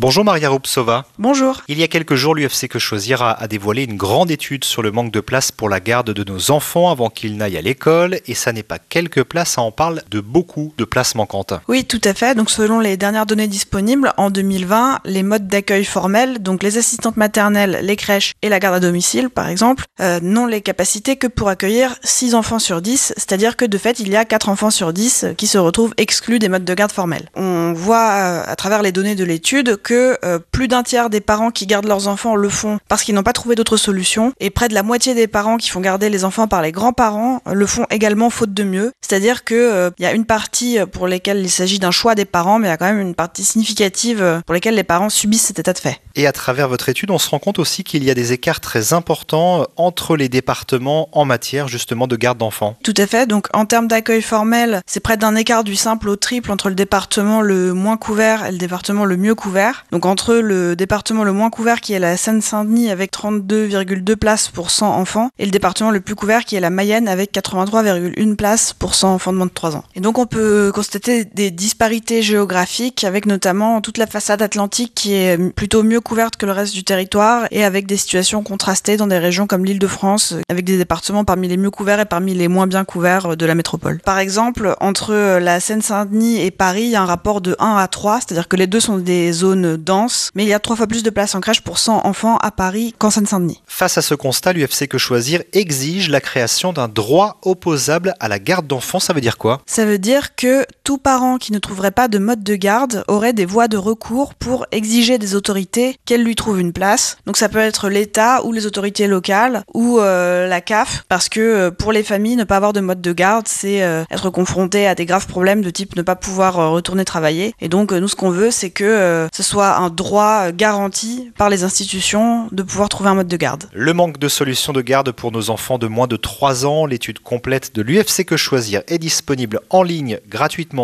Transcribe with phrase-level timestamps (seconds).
[0.00, 1.04] Bonjour Maria Rupsova.
[1.18, 1.60] Bonjour.
[1.68, 4.80] Il y a quelques jours, l'UFC Que Choisir a, a dévoilé une grande étude sur
[4.80, 8.18] le manque de place pour la garde de nos enfants avant qu'ils n'aillent à l'école.
[8.26, 11.52] Et ça n'est pas quelques places, ça en parle de beaucoup de places manquantes.
[11.68, 12.34] Oui, tout à fait.
[12.34, 17.18] Donc, selon les dernières données disponibles, en 2020, les modes d'accueil formels, donc les assistantes
[17.18, 21.26] maternelles, les crèches et la garde à domicile, par exemple, euh, n'ont les capacités que
[21.26, 23.12] pour accueillir 6 enfants sur 10.
[23.18, 26.38] C'est-à-dire que de fait, il y a 4 enfants sur 10 qui se retrouvent exclus
[26.38, 27.28] des modes de garde formels.
[27.34, 31.20] On voit euh, à travers les données de l'étude que euh, plus d'un tiers des
[31.20, 34.50] parents qui gardent leurs enfants le font parce qu'ils n'ont pas trouvé d'autre solution, et
[34.50, 37.66] près de la moitié des parents qui font garder les enfants par les grands-parents le
[37.66, 38.92] font également faute de mieux.
[39.00, 42.24] C'est-à-dire que euh, il y a une partie pour lesquelles il s'agit d'un choix des
[42.24, 45.46] parents, mais il y a quand même une partie significative pour lesquelles les parents subissent
[45.46, 46.00] cet état de fait.
[46.16, 48.60] Et à travers votre étude, on se rend compte aussi qu'il y a des écarts
[48.60, 52.76] très importants entre les départements en matière justement de garde d'enfants.
[52.82, 53.26] Tout à fait.
[53.26, 56.74] Donc en termes d'accueil formel, c'est près d'un écart du simple au triple entre le
[56.74, 59.84] département le moins couvert et le département le mieux couvert.
[59.92, 64.70] Donc entre le département le moins couvert qui est la Seine-Saint-Denis avec 32,2 places pour
[64.70, 68.72] 100 enfants et le département le plus couvert qui est la Mayenne avec 83,1 places
[68.72, 69.84] pour 100 enfants de moins de 3 ans.
[69.94, 75.14] Et donc on peut constater des disparités géographiques avec notamment toute la façade atlantique qui
[75.14, 79.06] est plutôt mieux couverte que le reste du territoire et avec des situations contrastées dans
[79.06, 82.66] des régions comme l'Île-de-France avec des départements parmi les mieux couverts et parmi les moins
[82.66, 84.00] bien couverts de la métropole.
[84.04, 87.88] Par exemple, entre la Seine-Saint-Denis et Paris, il y a un rapport de 1 à
[87.88, 90.86] 3, c'est-à-dire que les deux sont des zones denses, mais il y a trois fois
[90.86, 93.62] plus de places en crèche pour 100 enfants à Paris qu'en Seine-Saint-Denis.
[93.66, 98.38] Face à ce constat, l'UFC Que Choisir exige la création d'un droit opposable à la
[98.38, 99.00] garde d'enfants.
[99.00, 99.60] Ça veut dire quoi?
[99.66, 103.32] Ça veut dire que tout parent qui ne trouverait pas de mode de garde aurait
[103.32, 107.16] des voies de recours pour exiger des autorités qu'elles lui trouvent une place.
[107.26, 111.38] Donc ça peut être l'État ou les autorités locales ou euh, la CAF, parce que
[111.38, 114.88] euh, pour les familles, ne pas avoir de mode de garde, c'est euh, être confronté
[114.88, 117.54] à des graves problèmes de type ne pas pouvoir retourner travailler.
[117.60, 121.62] Et donc nous, ce qu'on veut, c'est que ce soit un droit garanti par les
[121.62, 123.66] institutions de pouvoir trouver un mode de garde.
[123.72, 127.20] Le manque de solutions de garde pour nos enfants de moins de 3 ans, l'étude
[127.20, 130.18] complète de l'UFC Que Choisir est disponible en ligne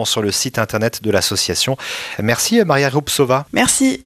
[0.05, 1.77] sur le site internet de l'association.
[2.19, 3.47] Merci Maria Rupsova.
[3.53, 4.05] Merci.